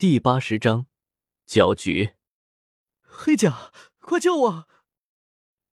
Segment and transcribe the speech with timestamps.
[0.00, 0.86] 第八十章
[1.44, 2.12] 搅局。
[3.02, 4.66] 黑甲，快救我！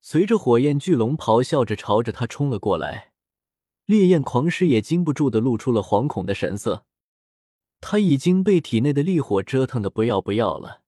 [0.03, 3.15] 随着火焰巨龙咆哮着朝着他冲了过来，
[3.87, 6.85] 烈焰狂狮也禁不住的露出了惶恐的神色。
[7.81, 10.83] 他已经被体内的烈火折腾的不要不要了，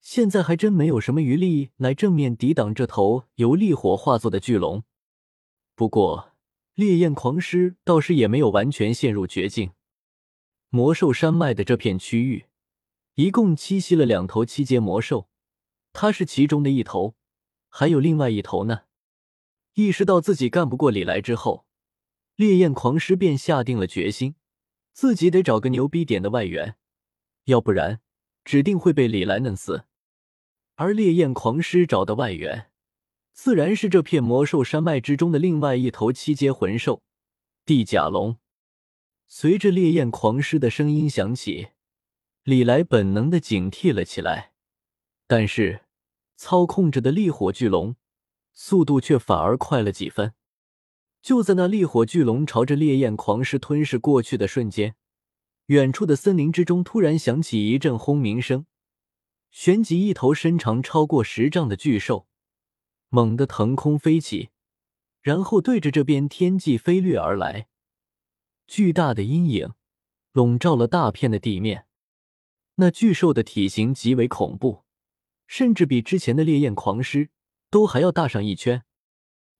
[0.00, 4.82] 现在还真没有什么余力来正面抵挡这头由烈火化作的巨龙。
[5.76, 6.32] 不过，
[6.74, 9.70] 烈焰狂狮倒是也没有完全陷入绝境。
[10.70, 12.46] 魔兽山脉的这片区域。
[13.16, 15.28] 一共栖息了两头七阶魔兽，
[15.92, 17.14] 他是其中的一头，
[17.68, 18.82] 还有另外一头呢。
[19.74, 21.64] 意识到自己干不过李来之后，
[22.34, 24.34] 烈焰狂狮便下定了决心，
[24.92, 26.74] 自己得找个牛逼点的外援，
[27.44, 28.00] 要不然
[28.44, 29.84] 指定会被李来弄死。
[30.74, 32.72] 而烈焰狂狮找的外援，
[33.32, 37.00] 自然是这片魔兽山脉之中的另外一头七阶魂兽
[37.64, 38.38] 地甲龙。
[39.28, 41.68] 随着烈焰狂狮的声音响起。
[42.44, 44.52] 李来本能的警惕了起来，
[45.26, 45.86] 但是
[46.36, 47.96] 操控着的烈火巨龙
[48.52, 50.34] 速度却反而快了几分。
[51.22, 54.94] 就在那烈火巨龙朝着烈焰狂狮吞噬过去的瞬间，
[55.68, 58.66] 远处的森林之中突然响起一阵轰鸣声，
[59.50, 62.26] 旋即一头身长超过十丈的巨兽
[63.08, 64.50] 猛地腾空飞起，
[65.22, 67.68] 然后对着这边天际飞掠而来。
[68.66, 69.72] 巨大的阴影
[70.32, 71.86] 笼罩了大片的地面。
[72.76, 74.84] 那巨兽的体型极为恐怖，
[75.46, 77.30] 甚至比之前的烈焰狂狮
[77.70, 78.84] 都还要大上一圈。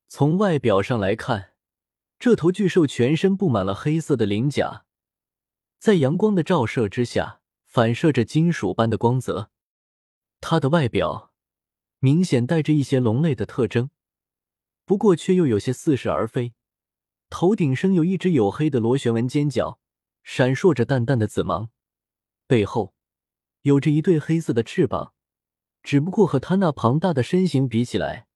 [0.09, 1.53] 从外表上来看，
[2.19, 4.85] 这头巨兽全身布满了黑色的鳞甲，
[5.79, 9.51] 在阳光的照射之下，反射着金属般的光泽。
[10.41, 11.33] 它的外表
[12.01, 13.91] 明显带着一些龙类的特征，
[14.85, 16.55] 不过却又有些似是而非。
[17.31, 19.81] 头顶生有一只黝黑的螺旋纹尖角，
[20.23, 21.71] 闪烁着淡淡的紫芒，
[22.47, 22.94] 背后。
[23.65, 25.15] 有着一对黑色的翅膀，
[25.83, 28.27] 只不过和他那庞大的身形比起来，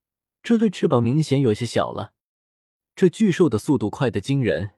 [0.42, 2.14] 这对翅膀明显有些小了。
[2.96, 4.70] 这巨兽的速度快得惊人，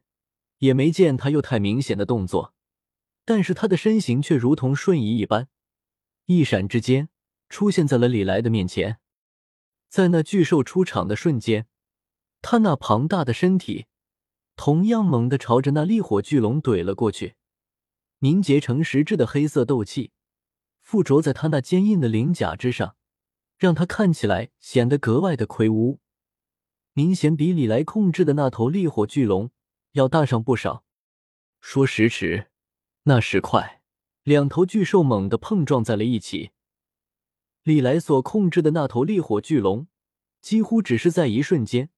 [0.59, 2.53] 也没见他有太明显的动作，
[3.25, 5.47] 但是他的身形却如同瞬移一般，
[6.27, 7.11] 一闪之间
[7.49, 8.99] 出现在了李来的面前。
[9.89, 11.69] 在那巨兽出场的瞬间，
[12.43, 13.87] 他那庞大的身体
[14.57, 17.37] 同样猛地朝着那烈火巨龙怼了过去，
[18.19, 20.11] 凝结成实质的黑色斗气。
[20.91, 22.97] 附着在他那坚硬的鳞甲之上，
[23.57, 26.01] 让他看起来显得格外的魁梧，
[26.95, 29.53] 明显比李来控制的那头烈火巨龙
[29.93, 30.85] 要大上不少。
[31.61, 32.51] 说时迟，
[33.05, 33.83] 那时快，
[34.25, 36.51] 两头巨兽猛地碰撞在了一起。
[37.63, 39.87] 李来所控制的那头烈火巨龙，
[40.41, 41.91] 几乎只是在一瞬间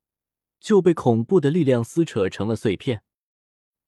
[0.60, 3.02] 就被恐怖的力量撕扯成了碎片。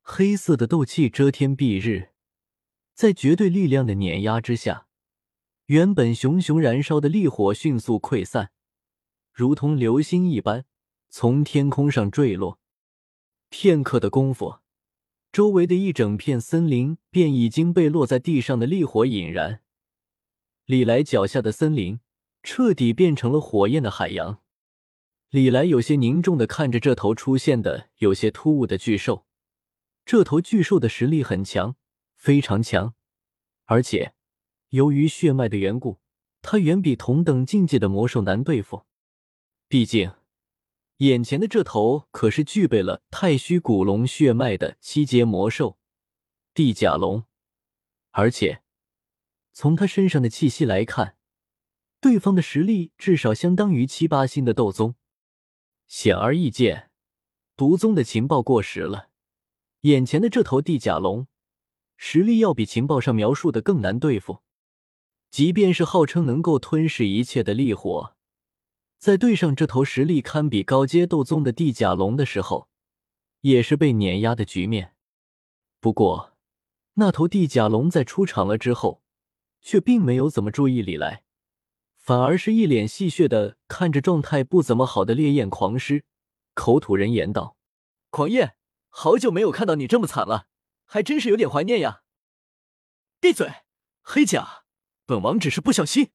[0.01, 2.13] 黑色的斗气遮天蔽日，
[2.95, 4.87] 在绝对力量的碾压之下。
[5.67, 8.51] 原本熊熊燃烧的烈火迅速溃散，
[9.33, 10.67] 如同流星一般
[11.09, 12.59] 从天空上坠落。
[13.49, 14.59] 片刻的功夫，
[15.33, 19.63] 周围的一整片森林便已经被落在地上的烈火引燃。
[20.67, 22.01] 李来脚下的森林
[22.43, 24.43] 彻底变成了火焰的海洋。
[25.31, 29.25] 李来有些凝重的看着这头出现的有些突兀的巨兽。
[30.05, 31.77] 这头巨兽的实力很强，
[32.17, 32.93] 非常强，
[33.65, 34.14] 而且。
[34.75, 36.01] 由于血脉的缘故，
[36.43, 38.83] 他远比同等境界的魔兽难对付。
[39.69, 40.13] 毕竟，
[40.97, 45.79] 眼前的这头可是具备了太虚古龙血脉的七阶魔兽
[46.53, 47.23] 地甲龙，
[48.11, 48.63] 而且
[49.53, 51.19] 从他身上的气息来看，
[52.01, 54.97] 对方的实力至少相当于七八星的斗宗。
[55.87, 56.91] 显而易见，
[57.55, 59.11] 毒宗的情报过时了。
[59.83, 61.29] 眼前的这头地甲龙，
[61.97, 64.43] 实力要比情报上描述的更难对付。
[65.35, 68.15] 即便是号称能够吞噬一切的烈火，
[68.99, 72.69] 在对上这头实力堪比高阶斗宗的地甲龙的时候，
[73.41, 74.95] 也是被碾压的局面。
[75.81, 76.37] 不过，
[76.93, 79.03] 那头地甲龙在出场了之后，
[79.61, 81.25] 却并没有怎么注意李来，
[81.97, 86.05] 反而是一脸戏谑的看着状态不怎么好的烈焰狂狮，
[86.55, 87.57] 口吐人言道
[88.11, 88.55] ：“狂焰，
[88.89, 90.47] 好久没有看到你这么惨了，
[90.85, 92.03] 还真是有点怀念呀。”
[93.19, 93.53] 闭嘴，
[94.01, 94.61] 黑甲。
[95.07, 96.11] 本王只是不小心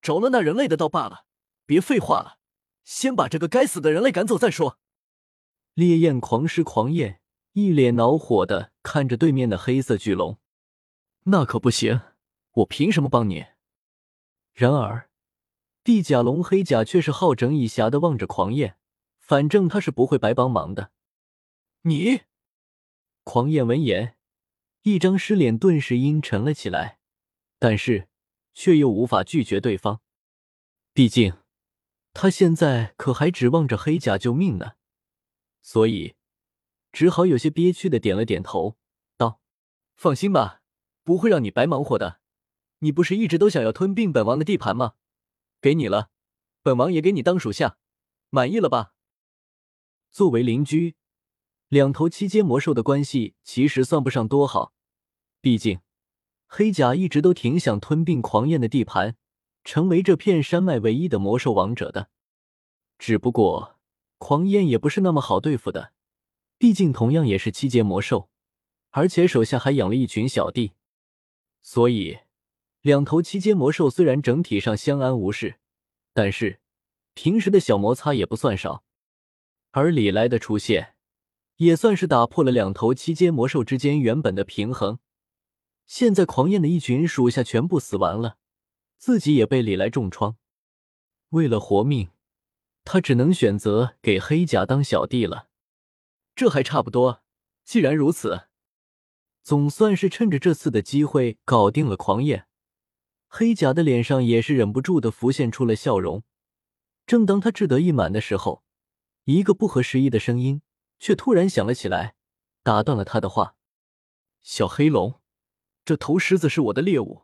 [0.00, 1.24] 着了那人类的道罢了，
[1.66, 2.38] 别废话了，
[2.84, 4.78] 先把这个该死的人类赶走再说。
[5.74, 7.20] 烈焰狂狮狂焰
[7.52, 10.38] 一脸恼火的看着对面的黑色巨龙，
[11.24, 12.00] 那可不行，
[12.52, 13.46] 我凭什么帮你？
[14.52, 15.10] 然而，
[15.84, 18.76] 地甲龙黑甲却是好整以暇的望着狂焰，
[19.20, 20.90] 反正他是不会白帮忙的。
[21.82, 22.22] 你，
[23.22, 24.16] 狂焰闻言，
[24.82, 26.98] 一张尸脸顿时阴沉了起来。
[27.60, 28.07] 但是
[28.60, 30.00] 却又无法拒绝对方，
[30.92, 31.32] 毕竟
[32.12, 34.72] 他现在可还指望着黑甲救命呢，
[35.62, 36.16] 所以
[36.90, 38.76] 只好有些憋屈的点了点头，
[39.16, 39.40] 道
[39.94, 40.62] ：“放心吧，
[41.04, 42.20] 不会让你白忙活的。
[42.80, 44.94] 你不是一直都想要吞并本王的地盘吗？
[45.60, 46.10] 给你了，
[46.60, 47.78] 本王也给你当属下，
[48.30, 48.92] 满意了吧？”
[50.10, 50.96] 作为邻居，
[51.68, 54.74] 两头七阶魔兽的关系其实算不上多好，
[55.40, 55.78] 毕竟。
[56.50, 59.16] 黑甲一直都挺想吞并狂焰的地盘，
[59.64, 62.08] 成为这片山脉唯一的魔兽王者的。
[62.98, 63.78] 只不过
[64.16, 65.92] 狂焰也不是那么好对付的，
[66.56, 68.30] 毕竟同样也是七阶魔兽，
[68.90, 70.72] 而且手下还养了一群小弟。
[71.60, 72.20] 所以，
[72.80, 75.56] 两头七阶魔兽虽然整体上相安无事，
[76.14, 76.60] 但是
[77.12, 78.82] 平时的小摩擦也不算少。
[79.72, 80.94] 而李来的出现，
[81.56, 84.98] 也算是打破了两头七阶魔兽之间原本的平衡。
[85.88, 88.36] 现在狂焰的一群属下全部死完了，
[88.98, 90.36] 自己也被李来重创。
[91.30, 92.10] 为了活命，
[92.84, 95.48] 他只能选择给黑甲当小弟了。
[96.36, 97.22] 这还差不多。
[97.64, 98.48] 既然如此，
[99.42, 102.46] 总算是趁着这次的机会搞定了狂焰。
[103.26, 106.22] 黑甲的脸上也是忍不住的浮现出了笑容。
[107.06, 108.62] 正当他志得意满的时候，
[109.24, 110.60] 一个不合时宜的声音
[110.98, 112.14] 却突然响了起来，
[112.62, 113.56] 打断了他的话
[114.42, 115.17] ：“小黑龙。”
[115.88, 117.22] 这头狮子是我的猎物，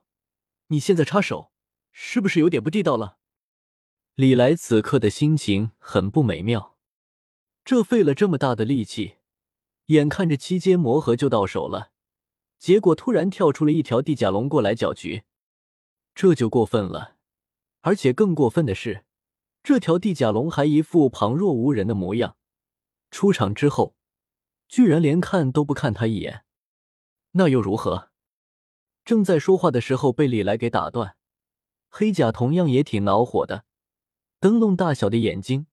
[0.69, 1.52] 你现在插手，
[1.93, 3.19] 是不是有点不地道了？
[4.14, 6.78] 李来此刻的心情很不美妙，
[7.62, 9.16] 这费了这么大的力气，
[9.88, 11.93] 眼看着七阶魔核就到手了，
[12.58, 15.25] 结果突然跳出了一条地甲龙过来搅局，
[16.14, 17.16] 这就过分了。
[17.82, 19.05] 而且更过分的是，
[19.62, 22.38] 这条地甲龙还一副旁若无人的模样，
[23.11, 23.94] 出场之后，
[24.66, 26.46] 居然连看都不看他一眼，
[27.32, 28.12] 那又如何？
[29.05, 31.17] 正在说话的时候，被李来给打断。
[31.89, 33.65] 黑甲同样也挺恼火的，
[34.41, 35.67] 灯笼大小的眼睛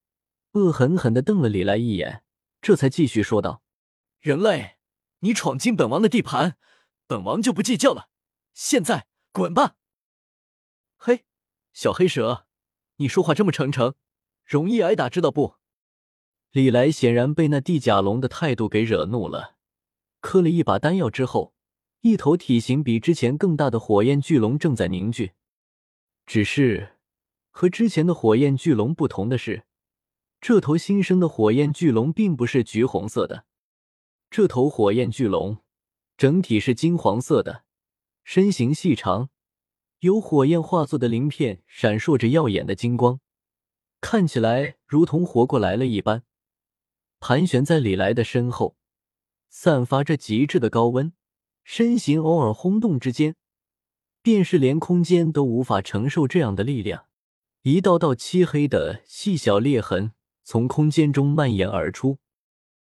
[0.51, 2.23] 恶狠狠的瞪了李来一眼，
[2.61, 3.63] 这才继续说道
[4.19, 4.77] ：“人类，
[5.19, 6.57] 你闯进本王的地盘，
[7.07, 8.09] 本王就不计较了。
[8.53, 9.77] 现在滚吧！”
[10.97, 11.25] 嘿，
[11.73, 12.45] 小黑蛇，
[12.97, 13.95] 你说话这么诚诚，
[14.43, 15.55] 容易挨打，知道不？
[16.51, 19.55] 李来显然被那地甲龙的态度给惹怒了，
[20.19, 21.55] 磕了一把丹药之后。
[22.01, 25.33] 一头体型比之前更大的火焰巨龙正在凝聚，
[26.25, 26.97] 只是
[27.51, 29.65] 和之前的火焰巨龙不同的是，
[30.39, 33.45] 这头新生的火焰巨龙并不是橘红色的。
[34.31, 35.59] 这头火焰巨龙
[36.17, 37.65] 整体是金黄色的，
[38.23, 39.29] 身形细长，
[39.99, 43.19] 由火焰化作的鳞片闪烁着耀眼的金光，
[43.99, 46.23] 看起来如同活过来了一般，
[47.19, 48.75] 盘旋在李来的身后，
[49.49, 51.13] 散发着极致的高温。
[51.73, 53.33] 身形偶尔轰动之间，
[54.21, 57.05] 便是连空间都无法承受这样的力量。
[57.61, 60.11] 一道道漆黑的细小裂痕
[60.43, 62.17] 从空间中蔓延而出，